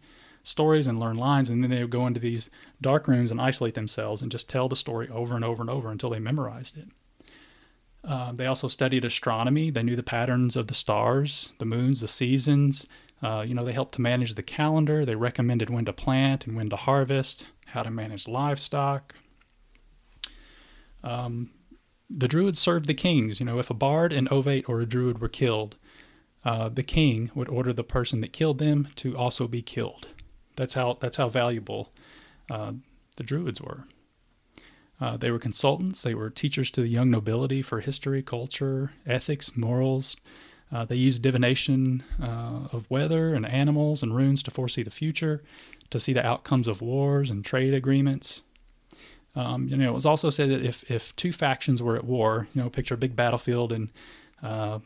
stories 0.44 0.88
and 0.88 1.00
learn 1.00 1.18
lines 1.18 1.50
and 1.50 1.64
then 1.64 1.70
they 1.70 1.82
would 1.82 1.90
go 1.90 2.06
into 2.06 2.20
these 2.20 2.50
dark 2.82 3.08
rooms 3.08 3.32
and 3.32 3.40
isolate 3.40 3.74
themselves 3.74 4.22
and 4.22 4.32
just 4.32 4.50
tell 4.50 4.68
the 4.68 4.76
story 4.76 5.10
over 5.10 5.36
and 5.36 5.46
over 5.46 5.62
and 5.62 5.70
over 5.70 5.90
until 5.90 6.10
they 6.10 6.20
memorized 6.20 6.78
it 6.78 6.90
uh, 8.06 8.32
they 8.34 8.46
also 8.46 8.68
studied 8.68 9.06
astronomy. 9.06 9.70
They 9.70 9.84
knew 9.84 9.96
the 9.96 10.04
patterns 10.04 10.56
of 10.56 10.68
the 10.68 10.74
stars, 10.74 11.54
the 11.60 11.66
moons, 11.66 12.02
the 12.02 12.08
seasons. 12.08 12.88
Uh, 13.22 13.46
you 13.48 13.54
know, 13.54 13.64
they 13.64 13.72
helped 13.72 13.96
to 13.96 14.02
manage 14.02 14.34
the 14.34 14.44
calendar. 14.44 15.06
They 15.06 15.16
recommended 15.16 15.70
when 15.70 15.86
to 15.86 15.94
plant 15.94 16.46
and 16.46 16.58
when 16.58 16.70
to 16.70 16.76
harvest, 16.76 17.46
how 17.68 17.82
to 17.82 17.92
manage 17.92 18.28
livestock. 18.28 19.16
Um, 21.04 21.52
the 22.10 22.28
druids 22.28 22.60
served 22.60 22.88
the 22.88 22.94
kings. 22.94 23.40
You 23.40 23.46
know, 23.46 23.60
if 23.60 23.70
a 23.70 23.74
bard, 23.74 24.12
an 24.12 24.28
ovate, 24.28 24.68
or 24.68 24.82
a 24.82 24.86
druid 24.86 25.20
were 25.20 25.30
killed, 25.30 25.78
uh, 26.44 26.68
the 26.68 26.84
king 26.84 27.32
would 27.34 27.48
order 27.48 27.72
the 27.72 27.84
person 27.84 28.20
that 28.22 28.34
killed 28.34 28.58
them 28.58 28.90
to 28.98 29.16
also 29.18 29.48
be 29.48 29.62
killed. 29.62 30.08
That's 30.58 30.74
how 30.74 30.98
that's 31.00 31.18
how 31.18 31.30
valuable 31.30 31.94
uh, 32.50 32.74
the 33.16 33.24
druids 33.24 33.62
were. 33.62 33.86
Uh, 35.04 35.18
they 35.18 35.32
were 35.32 35.40
consultants, 35.40 36.02
they 36.04 36.16
were 36.16 36.30
teachers 36.30 36.72
to 36.72 36.80
the 36.80 36.88
young 36.88 37.12
nobility 37.12 37.62
for 37.62 37.82
history, 37.82 38.24
culture, 38.24 38.94
ethics, 39.06 39.58
morals. 39.58 40.16
Uh, 40.72 40.86
they 40.86 40.96
used 40.96 41.22
divination 41.22 42.02
uh, 42.22 42.70
of 42.72 42.90
weather 42.90 43.34
and 43.34 43.46
animals 43.46 44.02
and 44.02 44.16
runes 44.16 44.42
to 44.42 44.50
foresee 44.50 44.82
the 44.82 44.90
future, 44.90 45.44
to 45.90 46.00
see 46.00 46.14
the 46.14 46.26
outcomes 46.26 46.70
of 46.70 46.82
wars 46.82 47.30
and 47.30 47.44
trade 47.44 47.74
agreements. 47.74 48.44
Um, 49.36 49.68
you 49.68 49.76
know, 49.76 49.90
it 49.90 49.94
was 49.94 50.06
also 50.06 50.30
said 50.30 50.50
that 50.50 50.64
if, 50.64 50.90
if 50.90 51.14
two 51.18 51.34
factions 51.34 51.84
were 51.84 51.98
at 51.98 52.06
war, 52.06 52.48
you 52.56 52.62
know, 52.62 52.70
picture 52.70 52.96
a 52.96 52.98
big 52.98 53.14
battlefield 53.14 53.74
and 53.74 53.90
uh, 54.42 54.80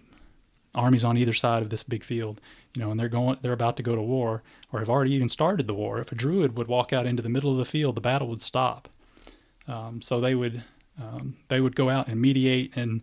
armies 0.74 1.04
on 1.04 1.16
either 1.16 1.34
side 1.34 1.62
of 1.62 1.70
this 1.70 1.84
big 1.84 2.04
field, 2.04 2.42
you 2.76 2.82
know, 2.82 2.90
and 2.90 3.00
they're 3.00 3.08
going, 3.08 3.38
they're 3.44 3.54
about 3.54 3.78
to 3.78 3.84
go 3.84 3.96
to 3.96 4.02
war, 4.02 4.42
or 4.74 4.80
have 4.80 4.90
already 4.90 5.14
even 5.14 5.30
started 5.30 5.68
the 5.68 5.76
war. 5.76 6.00
If 6.00 6.12
a 6.12 6.16
druid 6.16 6.58
would 6.58 6.68
walk 6.68 6.92
out 6.92 7.06
into 7.06 7.22
the 7.22 7.30
middle 7.30 7.52
of 7.52 7.58
the 7.60 7.66
field, 7.66 7.94
the 7.94 8.02
battle 8.02 8.28
would 8.30 8.42
stop. 8.42 8.90
Um, 9.68 10.02
so 10.02 10.22
they 10.22 10.36
would 10.36 10.64
um, 11.00 11.36
they 11.48 11.60
would 11.60 11.76
go 11.76 11.90
out 11.90 12.08
and 12.08 12.20
mediate 12.20 12.76
and 12.76 13.02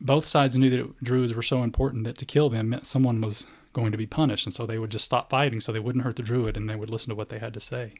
both 0.00 0.26
sides 0.26 0.56
knew 0.56 0.70
that 0.70 1.04
druids 1.04 1.34
were 1.34 1.42
so 1.42 1.62
important 1.62 2.04
that 2.04 2.16
to 2.18 2.24
kill 2.24 2.48
them 2.48 2.70
meant 2.70 2.86
someone 2.86 3.20
was 3.20 3.46
going 3.72 3.92
to 3.92 3.98
be 3.98 4.06
punished, 4.06 4.46
and 4.46 4.54
so 4.54 4.66
they 4.66 4.78
would 4.78 4.90
just 4.90 5.04
stop 5.04 5.30
fighting 5.30 5.60
so 5.60 5.72
they 5.72 5.78
wouldn't 5.78 6.04
hurt 6.04 6.16
the 6.16 6.22
druid 6.22 6.56
and 6.56 6.68
they 6.68 6.76
would 6.76 6.90
listen 6.90 7.10
to 7.10 7.14
what 7.14 7.28
they 7.28 7.38
had 7.38 7.54
to 7.54 7.60
say. 7.60 7.92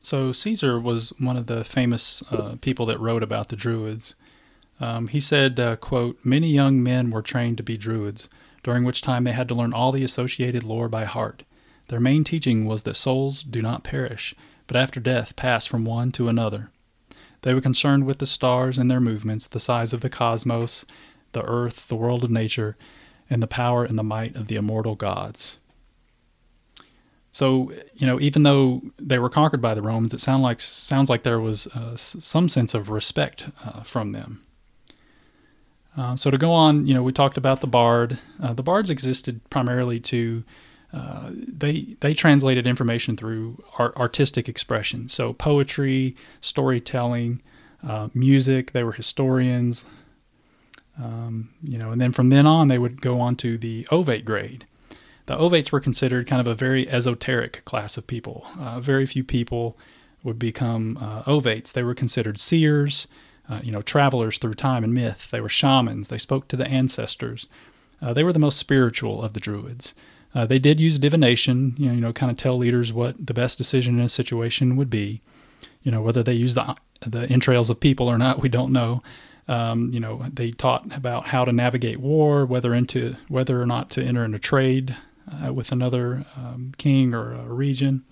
So 0.00 0.32
Caesar 0.32 0.78
was 0.80 1.10
one 1.18 1.36
of 1.36 1.46
the 1.46 1.64
famous 1.64 2.22
uh, 2.30 2.56
people 2.60 2.86
that 2.86 3.00
wrote 3.00 3.22
about 3.22 3.48
the 3.48 3.56
Druids. 3.56 4.14
Um, 4.80 5.08
he 5.08 5.20
said, 5.20 5.58
uh, 5.58 5.76
quote, 5.76 6.18
Many 6.24 6.48
young 6.48 6.82
men 6.82 7.10
were 7.10 7.20
trained 7.20 7.56
to 7.58 7.62
be 7.62 7.76
Druids, 7.76 8.28
during 8.62 8.84
which 8.84 9.02
time 9.02 9.24
they 9.24 9.32
had 9.32 9.48
to 9.48 9.54
learn 9.54 9.72
all 9.72 9.92
the 9.92 10.04
associated 10.04 10.62
lore 10.62 10.88
by 10.88 11.04
heart. 11.04 11.42
Their 11.88 12.00
main 12.00 12.24
teaching 12.24 12.64
was 12.64 12.82
that 12.82 12.96
souls 12.96 13.42
do 13.42 13.60
not 13.60 13.84
perish, 13.84 14.34
but 14.66 14.76
after 14.76 15.00
death 15.00 15.36
pass 15.36 15.66
from 15.66 15.84
one 15.84 16.12
to 16.12 16.28
another. 16.28 16.70
They 17.42 17.54
were 17.54 17.60
concerned 17.60 18.04
with 18.04 18.18
the 18.18 18.26
stars 18.26 18.78
and 18.78 18.90
their 18.90 19.00
movements, 19.00 19.46
the 19.46 19.60
size 19.60 19.92
of 19.92 20.00
the 20.00 20.10
cosmos, 20.10 20.84
the 21.32 21.42
earth, 21.44 21.88
the 21.88 21.96
world 21.96 22.24
of 22.24 22.30
nature, 22.30 22.76
and 23.30 23.42
the 23.42 23.46
power 23.46 23.84
and 23.84 23.98
the 23.98 24.02
might 24.02 24.34
of 24.36 24.48
the 24.48 24.56
immortal 24.56 24.94
gods. 24.94 25.58
So, 27.30 27.72
you 27.94 28.06
know, 28.06 28.18
even 28.20 28.42
though 28.42 28.82
they 28.98 29.18
were 29.18 29.28
conquered 29.28 29.60
by 29.60 29.74
the 29.74 29.82
Romans, 29.82 30.14
it 30.14 30.20
sound 30.20 30.42
like 30.42 30.60
sounds 30.60 31.08
like 31.08 31.22
there 31.22 31.40
was 31.40 31.66
uh, 31.68 31.96
some 31.96 32.48
sense 32.48 32.74
of 32.74 32.90
respect 32.90 33.46
uh, 33.64 33.82
from 33.82 34.12
them. 34.12 34.42
Uh, 35.96 36.16
so 36.16 36.30
to 36.30 36.38
go 36.38 36.50
on, 36.50 36.86
you 36.86 36.94
know, 36.94 37.02
we 37.02 37.12
talked 37.12 37.36
about 37.36 37.60
the 37.60 37.66
bard. 37.66 38.18
Uh, 38.42 38.52
the 38.52 38.62
bards 38.62 38.90
existed 38.90 39.40
primarily 39.50 40.00
to 40.00 40.42
uh, 40.92 41.30
they 41.32 41.96
they 42.00 42.14
translated 42.14 42.66
information 42.66 43.16
through 43.16 43.62
art, 43.78 43.96
artistic 43.96 44.48
expression. 44.48 45.08
So 45.08 45.32
poetry, 45.32 46.16
storytelling, 46.40 47.42
uh, 47.86 48.08
music. 48.14 48.72
They 48.72 48.84
were 48.84 48.92
historians. 48.92 49.84
Um, 51.00 51.50
you 51.62 51.78
know, 51.78 51.92
and 51.92 52.00
then 52.00 52.10
from 52.12 52.30
then 52.30 52.46
on, 52.46 52.68
they 52.68 52.78
would 52.78 53.00
go 53.00 53.20
on 53.20 53.36
to 53.36 53.56
the 53.56 53.86
ovate 53.90 54.24
grade. 54.24 54.66
The 55.26 55.36
ovates 55.36 55.70
were 55.70 55.78
considered 55.78 56.26
kind 56.26 56.40
of 56.40 56.46
a 56.46 56.54
very 56.54 56.88
esoteric 56.88 57.64
class 57.64 57.96
of 57.96 58.06
people. 58.06 58.46
Uh, 58.58 58.80
very 58.80 59.06
few 59.06 59.22
people 59.22 59.76
would 60.24 60.38
become 60.38 60.96
uh, 61.00 61.22
ovates. 61.24 61.72
They 61.72 61.84
were 61.84 61.94
considered 61.94 62.40
seers, 62.40 63.06
uh, 63.48 63.60
you 63.62 63.70
know, 63.70 63.82
travelers 63.82 64.38
through 64.38 64.54
time 64.54 64.82
and 64.82 64.94
myth. 64.94 65.30
They 65.30 65.40
were 65.40 65.50
shamans. 65.50 66.08
They 66.08 66.18
spoke 66.18 66.48
to 66.48 66.56
the 66.56 66.66
ancestors. 66.66 67.46
They 68.00 68.24
were 68.24 68.32
the 68.32 68.38
most 68.38 68.58
spiritual 68.58 69.22
of 69.22 69.34
the 69.34 69.40
druids. 69.40 69.92
Uh, 70.38 70.46
they 70.46 70.60
did 70.60 70.78
use 70.78 71.00
divination, 71.00 71.74
you 71.76 71.86
know, 71.88 71.94
you 71.94 72.00
know, 72.00 72.12
kind 72.12 72.30
of 72.30 72.38
tell 72.38 72.56
leaders 72.56 72.92
what 72.92 73.26
the 73.26 73.34
best 73.34 73.58
decision 73.58 73.98
in 73.98 74.04
a 74.04 74.08
situation 74.08 74.76
would 74.76 74.88
be. 74.88 75.20
You 75.82 75.90
know, 75.90 76.00
whether 76.00 76.22
they 76.22 76.32
used 76.32 76.54
the 76.54 76.76
the 77.04 77.22
entrails 77.28 77.68
of 77.70 77.80
people 77.80 78.06
or 78.06 78.16
not, 78.16 78.40
we 78.40 78.48
don't 78.48 78.72
know. 78.72 79.02
Um, 79.48 79.92
you 79.92 79.98
know, 79.98 80.24
they 80.32 80.52
taught 80.52 80.96
about 80.96 81.26
how 81.26 81.44
to 81.44 81.50
navigate 81.50 81.98
war, 81.98 82.46
whether 82.46 82.72
into 82.72 83.16
whether 83.26 83.60
or 83.60 83.66
not 83.66 83.90
to 83.90 84.02
enter 84.04 84.24
into 84.24 84.38
trade 84.38 84.94
uh, 85.44 85.52
with 85.52 85.72
another 85.72 86.24
um, 86.36 86.72
king 86.78 87.14
or 87.14 87.32
a 87.32 87.52
region. 87.52 88.04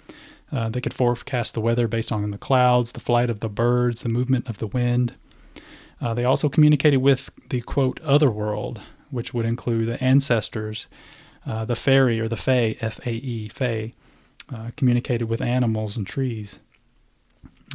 Uh, 0.51 0.69
they 0.69 0.81
could 0.81 0.95
forecast 0.95 1.55
the 1.55 1.61
weather 1.61 1.87
based 1.87 2.11
on 2.11 2.29
the 2.33 2.39
clouds, 2.39 2.91
the 2.91 2.99
flight 2.99 3.31
of 3.31 3.39
the 3.39 3.49
birds, 3.49 4.03
the 4.03 4.09
movement 4.09 4.49
of 4.49 4.59
the 4.59 4.67
wind. 4.67 5.15
Uh, 6.01 6.13
they 6.13 6.25
also 6.25 6.49
communicated 6.49 6.99
with 6.99 7.31
the 7.51 7.61
quote 7.61 8.01
other 8.01 8.33
world, 8.33 8.81
which 9.11 9.33
would 9.33 9.47
include 9.47 9.87
the 9.87 10.03
ancestors, 10.03 10.89
uh, 11.47 11.65
the 11.65 11.77
fairy 11.77 12.21
or 12.21 12.29
the 12.29 12.37
fae, 12.37 12.77
F 12.81 12.99
A 13.07 13.11
E, 13.11 13.49
fae, 13.49 13.93
uh, 14.55 14.71
communicated 14.77 15.29
with 15.29 15.41
animals 15.41 15.97
and 15.97 16.07
trees. 16.07 16.61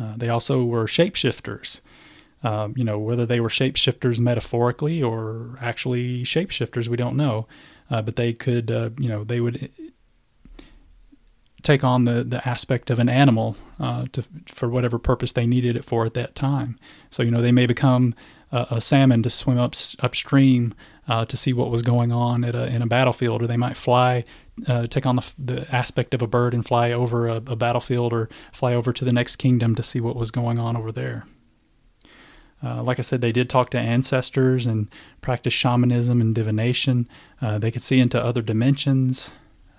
Uh, 0.01 0.13
they 0.17 0.29
also 0.29 0.63
were 0.63 0.85
shapeshifters. 0.85 1.81
Um, 2.43 2.73
you 2.75 2.83
know, 2.83 2.97
whether 2.97 3.25
they 3.25 3.39
were 3.39 3.49
shapeshifters 3.49 4.19
metaphorically 4.19 5.03
or 5.03 5.57
actually 5.61 6.23
shapeshifters, 6.23 6.87
we 6.87 6.97
don't 6.97 7.15
know. 7.15 7.47
Uh, 7.89 8.01
but 8.01 8.15
they 8.15 8.33
could, 8.33 8.71
uh, 8.71 8.89
you 8.97 9.09
know, 9.09 9.23
they 9.23 9.39
would 9.39 9.69
take 11.61 11.83
on 11.83 12.05
the, 12.05 12.23
the 12.23 12.47
aspect 12.47 12.89
of 12.89 12.99
an 12.99 13.09
animal 13.09 13.55
to, 14.13 14.23
for 14.47 14.69
whatever 14.69 14.97
purpose 14.97 15.33
they 15.33 15.45
needed 15.45 15.75
it 15.75 15.85
for 15.85 16.05
at 16.05 16.13
that 16.13 16.33
time. 16.33 16.79
So, 17.09 17.21
you 17.21 17.29
know, 17.29 17.41
they 17.41 17.51
may 17.51 17.67
become 17.67 18.15
a, 18.51 18.67
a 18.71 18.81
salmon 18.81 19.23
to 19.23 19.29
swim 19.29 19.57
up 19.57 19.75
upstream 19.99 20.73
uh, 21.07 21.25
to 21.25 21.35
see 21.35 21.53
what 21.53 21.71
was 21.71 21.81
going 21.81 22.11
on 22.11 22.43
at 22.43 22.55
a, 22.55 22.67
in 22.67 22.81
a 22.81 22.87
battlefield, 22.87 23.41
or 23.41 23.47
they 23.47 23.57
might 23.57 23.77
fly, 23.77 24.23
uh, 24.67 24.87
take 24.87 25.05
on 25.05 25.15
the, 25.15 25.33
the 25.37 25.75
aspect 25.75 26.13
of 26.13 26.21
a 26.21 26.27
bird 26.27 26.53
and 26.53 26.65
fly 26.65 26.91
over 26.91 27.27
a, 27.27 27.35
a 27.35 27.55
battlefield 27.55 28.13
or 28.13 28.29
fly 28.51 28.73
over 28.73 28.93
to 28.93 29.03
the 29.03 29.11
next 29.11 29.37
kingdom 29.37 29.75
to 29.75 29.83
see 29.83 29.99
what 29.99 30.15
was 30.15 30.31
going 30.31 30.59
on 30.59 30.77
over 30.77 30.91
there. 30.91 31.25
Uh, 32.63 32.83
like 32.83 32.99
I 32.99 33.01
said, 33.01 33.21
they 33.21 33.31
did 33.31 33.49
talk 33.49 33.71
to 33.71 33.79
ancestors 33.79 34.67
and 34.67 34.87
practice 35.21 35.53
shamanism 35.53 36.21
and 36.21 36.35
divination. 36.35 37.09
Uh, 37.41 37.57
they 37.57 37.71
could 37.71 37.81
see 37.81 37.99
into 37.99 38.23
other 38.23 38.43
dimensions. 38.43 39.33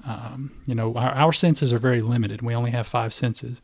Um, 0.04 0.52
you 0.66 0.74
know, 0.74 0.94
our, 0.94 1.12
our, 1.12 1.32
senses 1.32 1.72
are 1.72 1.78
very 1.78 2.02
limited. 2.02 2.42
We 2.42 2.54
only 2.54 2.72
have 2.72 2.88
five 2.88 3.14
senses. 3.14 3.62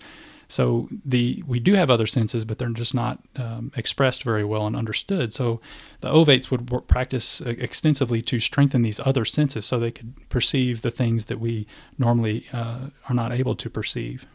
So 0.48 0.88
the 1.04 1.44
we 1.46 1.60
do 1.60 1.74
have 1.74 1.90
other 1.90 2.06
senses, 2.06 2.44
but 2.44 2.58
they're 2.58 2.70
just 2.70 2.94
not 2.94 3.18
um, 3.36 3.70
expressed 3.76 4.22
very 4.22 4.44
well 4.44 4.66
and 4.66 4.74
understood. 4.74 5.32
So 5.32 5.60
the 6.00 6.10
ovates 6.10 6.50
would 6.50 6.70
work, 6.70 6.86
practice 6.86 7.42
extensively 7.42 8.22
to 8.22 8.40
strengthen 8.40 8.82
these 8.82 8.98
other 9.00 9.26
senses, 9.26 9.66
so 9.66 9.78
they 9.78 9.90
could 9.90 10.14
perceive 10.30 10.80
the 10.80 10.90
things 10.90 11.26
that 11.26 11.38
we 11.38 11.66
normally 11.98 12.46
uh, 12.52 12.88
are 13.08 13.14
not 13.14 13.32
able 13.32 13.54
to 13.56 13.68
perceive. 13.68 14.26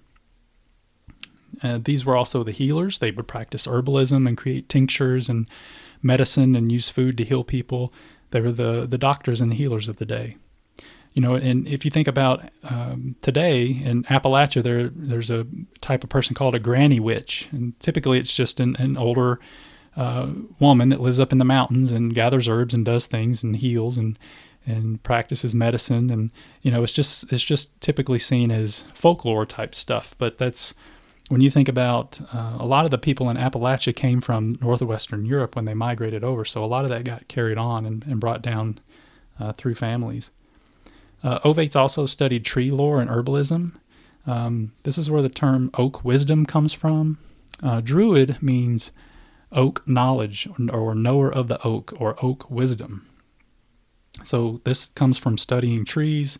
Uh, 1.61 1.79
these 1.83 2.05
were 2.05 2.15
also 2.15 2.43
the 2.43 2.51
healers. 2.51 2.99
They 2.99 3.11
would 3.11 3.27
practice 3.27 3.67
herbalism 3.67 4.27
and 4.27 4.37
create 4.37 4.69
tinctures 4.69 5.29
and 5.29 5.47
medicine 6.01 6.55
and 6.55 6.71
use 6.71 6.89
food 6.89 7.17
to 7.17 7.23
heal 7.23 7.43
people. 7.43 7.93
They 8.31 8.41
were 8.41 8.51
the, 8.51 8.85
the 8.87 8.97
doctors 8.97 9.41
and 9.41 9.51
the 9.51 9.55
healers 9.55 9.87
of 9.87 9.97
the 9.97 10.05
day. 10.05 10.37
You 11.13 11.21
know, 11.21 11.35
and 11.35 11.67
if 11.67 11.85
you 11.85 11.91
think 11.91 12.07
about 12.07 12.49
um, 12.63 13.15
today 13.21 13.65
in 13.67 14.03
Appalachia, 14.03 14.63
there 14.63 14.89
there's 14.89 15.29
a 15.29 15.45
type 15.79 16.03
of 16.03 16.09
person 16.09 16.33
called 16.33 16.55
a 16.55 16.59
granny 16.59 16.99
witch, 16.99 17.47
and 17.51 17.79
typically 17.79 18.17
it's 18.17 18.33
just 18.33 18.59
an, 18.59 18.75
an 18.77 18.97
older 18.97 19.39
uh, 19.95 20.31
woman 20.59 20.89
that 20.89 21.01
lives 21.01 21.19
up 21.19 21.31
in 21.31 21.37
the 21.37 21.45
mountains 21.45 21.91
and 21.91 22.15
gathers 22.15 22.47
herbs 22.47 22.73
and 22.73 22.83
does 22.83 23.05
things 23.05 23.43
and 23.43 23.57
heals 23.57 23.97
and 23.97 24.17
and 24.65 25.03
practices 25.03 25.53
medicine. 25.53 26.09
And 26.09 26.31
you 26.63 26.71
know 26.71 26.81
it's 26.81 26.93
just 26.93 27.31
it's 27.31 27.43
just 27.43 27.79
typically 27.79 28.19
seen 28.19 28.51
as 28.51 28.85
folklore 28.95 29.45
type 29.45 29.75
stuff. 29.75 30.15
But 30.17 30.39
that's 30.39 30.73
when 31.29 31.41
you 31.41 31.49
think 31.49 31.69
about 31.69 32.19
uh, 32.33 32.57
a 32.59 32.65
lot 32.65 32.85
of 32.85 32.91
the 32.91 32.97
people 32.97 33.29
in 33.29 33.37
Appalachia 33.37 33.95
came 33.95 34.19
from 34.19 34.57
northwestern 34.61 35.25
Europe 35.25 35.55
when 35.55 35.65
they 35.65 35.73
migrated 35.73 36.23
over, 36.23 36.43
so 36.43 36.63
a 36.63 36.65
lot 36.65 36.85
of 36.85 36.89
that 36.89 37.03
got 37.03 37.27
carried 37.27 37.57
on 37.57 37.85
and, 37.85 38.03
and 38.05 38.19
brought 38.19 38.41
down 38.41 38.79
uh, 39.39 39.53
through 39.53 39.75
families. 39.75 40.31
Uh, 41.23 41.39
Ovates 41.39 41.75
also 41.75 42.05
studied 42.05 42.43
tree 42.43 42.69
lore 42.71 42.99
and 42.99 43.09
herbalism. 43.09 43.73
Um, 44.27 44.73
this 44.83 44.97
is 44.97 45.09
where 45.09 45.21
the 45.21 45.29
term 45.29 45.69
oak 45.75 46.03
wisdom 46.03 46.45
comes 46.45 46.73
from. 46.73 47.17
Uh, 47.61 47.81
Druid 47.81 48.41
means 48.41 48.91
oak 49.51 49.87
knowledge 49.87 50.47
or 50.71 50.95
knower 50.95 51.31
of 51.31 51.47
the 51.47 51.61
oak 51.65 51.93
or 51.99 52.17
oak 52.23 52.49
wisdom. 52.49 53.07
So 54.23 54.61
this 54.63 54.87
comes 54.87 55.17
from 55.17 55.37
studying 55.37 55.85
trees, 55.85 56.39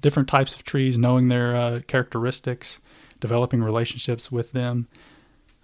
different 0.00 0.28
types 0.28 0.54
of 0.54 0.64
trees, 0.64 0.98
knowing 0.98 1.28
their 1.28 1.54
uh, 1.54 1.80
characteristics 1.86 2.80
developing 3.20 3.62
relationships 3.62 4.32
with 4.32 4.52
them. 4.52 4.88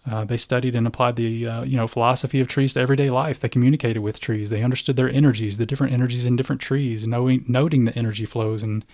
Uh, 0.09 0.25
they 0.25 0.37
studied 0.37 0.75
and 0.75 0.87
applied 0.87 1.17
the 1.17 1.47
uh, 1.47 1.63
you 1.63 1.77
know 1.77 1.87
philosophy 1.87 2.41
of 2.41 2.49
trees 2.49 2.73
to 2.73 2.81
everyday 2.81 3.09
life. 3.09 3.41
They 3.41 3.49
communicated 3.49 4.01
with 4.01 4.21
trees. 4.21 4.51
They 4.51 4.63
understood 4.63 4.97
their 4.97 5.11
energies, 5.11 5.59
the 5.59 5.67
different 5.67 5.93
energies 5.93 6.25
in 6.25 6.37
different 6.37 6.63
trees, 6.63 7.07
knowing 7.07 7.45
noting 7.47 7.85
the 7.85 7.97
energy 7.97 8.25
flows 8.25 8.63
and 8.63 8.85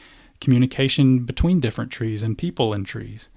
communication 0.41 1.21
between 1.21 1.61
different 1.61 1.93
trees 1.93 2.23
and 2.23 2.37
people 2.37 2.75
in 2.75 2.85
trees. 2.85 3.29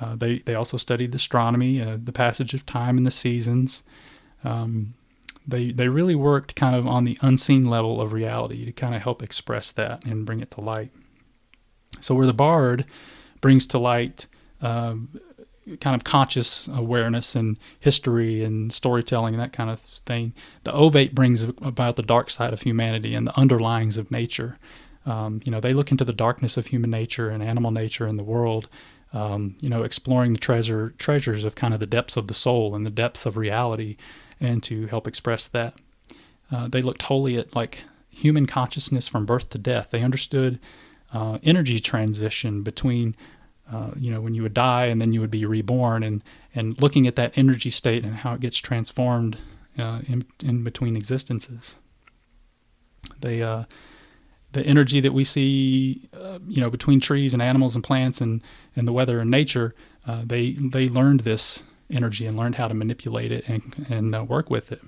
Uh, 0.00 0.16
they 0.16 0.38
they 0.40 0.54
also 0.54 0.76
studied 0.76 1.14
astronomy, 1.14 1.82
uh, 1.82 1.98
the 2.02 2.12
passage 2.12 2.54
of 2.54 2.64
time 2.64 2.96
and 2.96 3.06
the 3.06 3.10
seasons. 3.10 3.82
Um, 4.42 4.94
they 5.46 5.70
they 5.70 5.88
really 5.88 6.14
worked 6.14 6.56
kind 6.56 6.74
of 6.74 6.86
on 6.86 7.04
the 7.04 7.18
unseen 7.20 7.66
level 7.68 8.00
of 8.00 8.12
reality 8.12 8.64
to 8.64 8.72
kind 8.72 8.94
of 8.94 9.02
help 9.02 9.22
express 9.22 9.70
that 9.72 10.04
and 10.04 10.24
bring 10.24 10.40
it 10.40 10.50
to 10.52 10.60
light. 10.60 10.90
So 12.00 12.14
where 12.14 12.26
the 12.26 12.32
bard 12.32 12.86
brings 13.40 13.66
to 13.66 13.78
light 13.78 14.26
um, 14.62 15.20
kind 15.80 15.94
of 15.94 16.04
conscious 16.04 16.68
awareness 16.68 17.34
and 17.34 17.56
history 17.78 18.42
and 18.42 18.72
storytelling 18.72 19.34
and 19.34 19.42
that 19.42 19.52
kind 19.52 19.70
of 19.70 19.80
thing. 19.80 20.32
The 20.64 20.72
ovate 20.72 21.14
brings 21.14 21.42
about 21.42 21.96
the 21.96 22.02
dark 22.02 22.30
side 22.30 22.52
of 22.52 22.62
humanity 22.62 23.14
and 23.14 23.26
the 23.26 23.32
underlyings 23.32 23.96
of 23.96 24.10
nature. 24.10 24.58
Um, 25.06 25.40
you 25.44 25.50
know, 25.50 25.60
they 25.60 25.72
look 25.72 25.90
into 25.90 26.04
the 26.04 26.12
darkness 26.12 26.56
of 26.56 26.66
human 26.66 26.90
nature 26.90 27.30
and 27.30 27.42
animal 27.42 27.70
nature 27.70 28.06
and 28.06 28.18
the 28.18 28.24
world. 28.24 28.68
Um, 29.12 29.56
you 29.60 29.68
know, 29.68 29.82
exploring 29.82 30.32
the 30.32 30.38
treasure 30.38 30.94
treasures 30.96 31.44
of 31.44 31.54
kind 31.54 31.74
of 31.74 31.80
the 31.80 31.86
depths 31.86 32.16
of 32.16 32.28
the 32.28 32.34
soul 32.34 32.74
and 32.74 32.86
the 32.86 32.90
depths 32.90 33.26
of 33.26 33.36
reality, 33.36 33.98
and 34.40 34.62
to 34.62 34.86
help 34.86 35.06
express 35.06 35.48
that. 35.48 35.74
Uh, 36.50 36.66
they 36.66 36.80
looked 36.80 37.02
wholly 37.02 37.36
at 37.36 37.54
like 37.54 37.80
human 38.10 38.46
consciousness 38.46 39.08
from 39.08 39.26
birth 39.26 39.50
to 39.50 39.58
death. 39.58 39.88
They 39.90 40.02
understood 40.02 40.58
uh, 41.12 41.38
energy 41.42 41.78
transition 41.78 42.62
between 42.62 43.14
uh, 43.72 43.90
you 43.96 44.10
know, 44.10 44.20
when 44.20 44.34
you 44.34 44.42
would 44.42 44.54
die 44.54 44.86
and 44.86 45.00
then 45.00 45.12
you 45.12 45.20
would 45.20 45.30
be 45.30 45.44
reborn, 45.46 46.02
and 46.02 46.22
and 46.54 46.80
looking 46.80 47.06
at 47.06 47.16
that 47.16 47.32
energy 47.36 47.70
state 47.70 48.04
and 48.04 48.16
how 48.16 48.34
it 48.34 48.40
gets 48.40 48.58
transformed 48.58 49.38
uh, 49.78 50.00
in 50.06 50.24
in 50.42 50.64
between 50.64 50.96
existences. 50.96 51.76
They 53.20 53.42
uh, 53.42 53.64
the 54.52 54.64
energy 54.66 55.00
that 55.00 55.12
we 55.12 55.24
see, 55.24 56.08
uh, 56.12 56.38
you 56.46 56.60
know, 56.60 56.70
between 56.70 57.00
trees 57.00 57.32
and 57.32 57.42
animals 57.42 57.74
and 57.74 57.82
plants 57.82 58.20
and, 58.20 58.42
and 58.76 58.86
the 58.86 58.92
weather 58.92 59.18
and 59.18 59.30
nature, 59.30 59.74
uh, 60.06 60.22
they 60.24 60.52
they 60.52 60.88
learned 60.88 61.20
this 61.20 61.62
energy 61.90 62.26
and 62.26 62.36
learned 62.36 62.56
how 62.56 62.68
to 62.68 62.74
manipulate 62.74 63.32
it 63.32 63.48
and 63.48 63.86
and 63.88 64.28
work 64.28 64.50
with 64.50 64.70
it. 64.72 64.82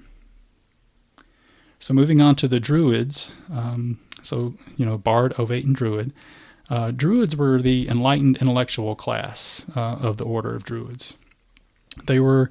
So 1.79 1.93
moving 1.93 2.21
on 2.21 2.35
to 2.37 2.49
the 2.49 2.61
Druids, 2.61 3.35
um, 3.53 3.99
so 4.23 4.55
you 4.77 4.87
know, 4.87 4.97
Bard, 4.97 5.35
Ovate, 5.35 5.65
and 5.65 5.75
Druid. 5.75 6.13
Uh, 6.71 6.91
Druids 6.91 7.37
were 7.37 7.61
the 7.61 7.89
enlightened 7.89 8.39
intellectual 8.39 8.95
class 8.95 9.67
uh, 9.77 9.97
of 10.01 10.17
the 10.17 10.25
order 10.25 10.55
of 10.55 10.65
Druids. 10.65 11.17
They 12.07 12.21
were 12.21 12.51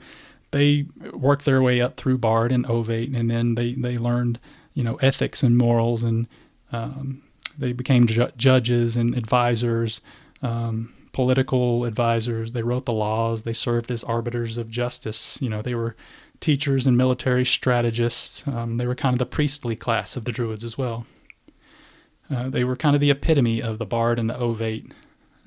they 0.52 0.86
worked 1.12 1.46
their 1.46 1.62
way 1.62 1.82
up 1.82 1.98
through 1.98 2.20
Bard 2.20 2.52
and 2.52 2.66
Ovate, 2.66 3.16
and 3.16 3.30
then 3.30 3.56
they 3.56 3.74
they 3.74 3.98
learned 3.98 4.40
you 4.74 4.84
know 4.84 4.96
ethics 4.98 5.44
and 5.44 5.58
morals 5.58 6.04
and 6.04 6.28
um, 6.72 7.22
they 7.58 7.74
became 7.74 8.08
ju- 8.08 8.32
judges 8.36 8.98
and 8.98 9.16
advisors, 9.16 10.02
um, 10.42 10.94
political 11.12 11.86
advisors. 11.86 12.52
They 12.52 12.64
wrote 12.64 12.86
the 12.86 12.94
laws. 12.94 13.44
They 13.44 13.54
served 13.54 13.92
as 13.92 14.04
arbiters 14.04 14.58
of 14.58 14.70
justice. 14.70 15.40
You 15.42 15.50
know, 15.50 15.62
they 15.62 15.76
were 15.76 15.96
teachers 16.40 16.88
and 16.88 16.98
military 16.98 17.46
strategists. 17.46 18.46
Um, 18.48 18.78
they 18.78 18.88
were 18.88 18.96
kind 18.96 19.14
of 19.14 19.20
the 19.20 19.26
priestly 19.26 19.76
class 19.76 20.16
of 20.16 20.26
the 20.26 20.32
Druids 20.32 20.64
as 20.64 20.78
well. 20.78 21.06
Uh, 22.30 22.50
they 22.50 22.64
were 22.64 22.76
kind 22.76 22.96
of 22.96 23.02
the 23.02 23.12
epitome 23.12 23.62
of 23.62 23.80
the 23.80 23.86
Bard 23.86 24.18
and 24.20 24.30
the 24.30 24.36
Ovate, 24.36 24.92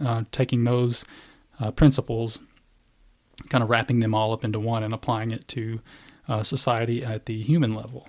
uh, 0.04 0.24
taking 0.30 0.64
those 0.64 1.04
uh, 1.60 1.70
principles, 1.70 2.40
kind 3.48 3.64
of 3.64 3.70
wrapping 3.70 4.00
them 4.00 4.14
all 4.14 4.32
up 4.32 4.44
into 4.44 4.60
one 4.60 4.82
and 4.82 4.92
applying 4.92 5.30
it 5.30 5.48
to 5.48 5.80
uh, 6.28 6.42
society 6.42 7.02
at 7.04 7.26
the 7.26 7.42
human 7.42 7.74
level. 7.74 8.08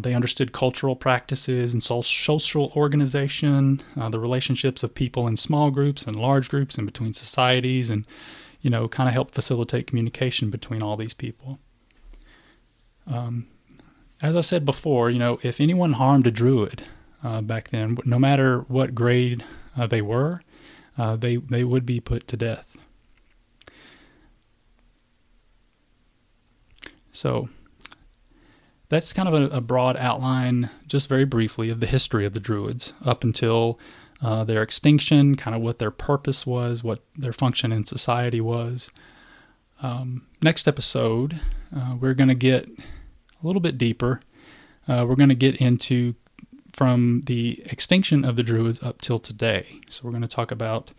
They 0.00 0.14
understood 0.14 0.52
cultural 0.52 0.94
practices 0.94 1.72
and 1.72 1.82
social 1.82 2.72
organization, 2.76 3.80
the 3.96 4.20
relationships 4.20 4.84
of 4.84 4.94
people 4.94 5.26
in 5.26 5.36
small 5.36 5.72
groups 5.72 6.06
and 6.06 6.14
large 6.14 6.48
groups 6.48 6.78
and 6.78 6.86
between 6.86 7.12
societies, 7.12 7.90
and 7.90 8.06
you 8.60 8.70
know, 8.70 8.86
kind 8.86 9.08
of 9.08 9.12
help 9.12 9.32
facilitate 9.32 9.88
communication 9.88 10.50
between 10.50 10.82
all 10.82 10.96
these 10.96 11.14
people. 11.14 11.58
Um, 13.08 13.48
as 14.22 14.36
I 14.36 14.40
said 14.40 14.64
before, 14.64 15.10
you 15.10 15.18
know, 15.18 15.40
if 15.42 15.60
anyone 15.60 15.94
harmed 15.94 16.28
a 16.28 16.30
druid 16.30 16.84
uh, 17.22 17.40
back 17.40 17.70
then, 17.70 17.98
no 18.04 18.18
matter 18.18 18.60
what 18.68 18.94
grade 18.94 19.44
uh, 19.76 19.86
they 19.86 20.02
were, 20.02 20.42
uh, 20.98 21.16
they 21.16 21.36
they 21.36 21.64
would 21.64 21.86
be 21.86 22.00
put 22.00 22.26
to 22.28 22.36
death. 22.36 22.76
So 27.12 27.48
that's 28.88 29.12
kind 29.12 29.28
of 29.28 29.34
a, 29.34 29.56
a, 29.56 29.60
broad 29.60 29.96
outline, 29.96 30.70
just 30.86 31.08
very 31.08 31.24
briefly, 31.24 31.70
of 31.70 31.80
the 31.80 31.86
history 31.86 32.24
of 32.26 32.32
the 32.32 32.40
Druids 32.40 32.94
up 33.04 33.22
until 33.22 33.78
uh, 34.22 34.44
their 34.44 34.62
extinction, 34.62 35.34
kind 35.34 35.54
of 35.54 35.62
what 35.62 35.78
their 35.78 35.90
purpose 35.90 36.46
was, 36.46 36.82
what 36.82 37.02
their 37.16 37.32
function 37.32 37.72
in 37.72 37.84
society 37.84 38.40
was. 38.40 38.90
Um, 39.82 40.26
next 40.42 40.68
episode, 40.68 41.40
uh, 41.74 41.96
we're 41.98 42.14
going 42.14 42.28
to 42.28 42.34
get 42.34 42.66
a 42.66 43.46
little 43.46 43.60
bit 43.60 43.78
deeper. 43.78 44.20
Uh, 44.86 45.04
we're 45.08 45.16
going 45.16 45.28
to 45.28 45.34
get 45.34 45.56
into 45.56 46.14
from 46.72 47.22
the 47.26 47.62
extinction 47.66 48.24
of 48.24 48.36
the 48.36 48.42
Druids 48.42 48.82
up 48.82 49.00
till 49.00 49.18
today. 49.18 49.80
So 49.88 50.04
we're 50.04 50.10
going 50.10 50.22
to 50.22 50.28
talk 50.28 50.50
about, 50.50 50.92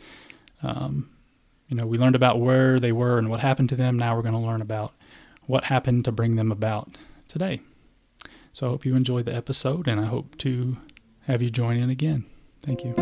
um, 0.62 1.10
you 1.68 1.76
know, 1.76 1.88
we 1.88 1.98
learned 1.98 2.16
about 2.16 2.40
where 2.40 2.80
they 2.80 2.92
were 2.92 3.18
and 3.18 3.30
what 3.30 3.40
happened 3.40 3.70
to 3.70 3.76
them. 3.76 3.98
Now 3.98 4.16
we're 4.16 4.22
going 4.22 4.36
to 4.36 4.40
learn 4.40 4.62
about 4.62 4.94
what 5.46 5.66
happened 5.66 6.06
to 6.06 6.12
bring 6.12 6.36
them 6.36 6.52
about 6.52 6.98
today. 7.28 7.62
So 8.54 8.68
I 8.68 8.70
hope 8.70 8.86
you 8.86 8.96
enjoyed 8.96 9.26
the 9.26 9.36
episode, 9.36 9.88
and 9.88 10.00
I 10.00 10.06
hope 10.06 10.38
to 10.40 10.78
have 11.26 11.42
you 11.42 11.50
join 11.50 11.78
in 11.78 11.90
again. 11.90 12.26
Thank 12.62 12.84
you. 12.84 12.94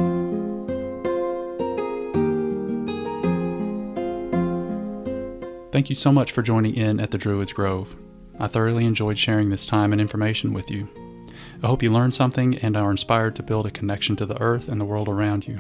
Thank 5.72 5.90
you 5.90 5.96
so 5.96 6.12
much 6.12 6.32
for 6.32 6.42
joining 6.42 6.76
in 6.76 7.00
at 7.00 7.12
the 7.12 7.18
Druids 7.18 7.54
Grove. 7.54 7.96
I 8.40 8.48
thoroughly 8.48 8.86
enjoyed 8.86 9.18
sharing 9.18 9.50
this 9.50 9.66
time 9.66 9.92
and 9.92 10.02
information 10.02 10.54
with 10.54 10.72
you. 10.72 10.88
I 11.64 11.68
hope 11.68 11.84
you 11.84 11.92
learned 11.92 12.16
something 12.16 12.58
and 12.60 12.76
are 12.76 12.90
inspired 12.90 13.36
to 13.36 13.44
build 13.44 13.68
a 13.68 13.72
connection 13.72 14.16
to 14.16 14.26
the 14.26 14.42
earth 14.42 14.68
and 14.68 14.82
the 14.82 14.86
world 14.86 15.08
around 15.08 15.48
you. 15.48 15.60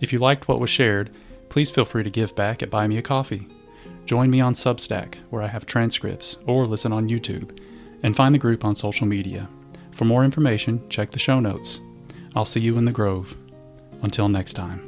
If 0.00 0.12
you 0.12 0.18
liked 0.18 0.48
what 0.48 0.60
was 0.60 0.70
shared, 0.70 1.10
please 1.48 1.70
feel 1.70 1.84
free 1.84 2.02
to 2.02 2.10
give 2.10 2.34
back 2.34 2.62
at 2.62 2.70
Buy 2.70 2.86
Me 2.86 2.98
a 2.98 3.02
Coffee. 3.02 3.46
Join 4.06 4.30
me 4.30 4.40
on 4.40 4.54
Substack, 4.54 5.16
where 5.30 5.42
I 5.42 5.46
have 5.46 5.66
transcripts, 5.66 6.36
or 6.46 6.66
listen 6.66 6.92
on 6.92 7.08
YouTube 7.08 7.60
and 8.02 8.14
find 8.14 8.34
the 8.34 8.38
group 8.38 8.64
on 8.64 8.74
social 8.74 9.06
media. 9.06 9.48
For 9.92 10.04
more 10.04 10.24
information, 10.24 10.88
check 10.88 11.10
the 11.10 11.18
show 11.18 11.40
notes. 11.40 11.80
I'll 12.34 12.44
see 12.44 12.60
you 12.60 12.78
in 12.78 12.84
the 12.84 12.92
Grove. 12.92 13.36
Until 14.02 14.28
next 14.28 14.54
time. 14.54 14.87